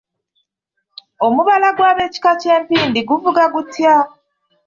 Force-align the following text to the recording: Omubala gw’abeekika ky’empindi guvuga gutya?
Omubala 1.25 1.69
gw’abeekika 1.77 2.31
ky’empindi 2.41 2.99
guvuga 3.09 3.43
gutya? 3.53 3.95